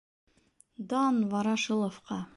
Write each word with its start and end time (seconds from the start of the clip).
—Дан 0.93 1.19
Ворошиловҡа! 1.35 2.23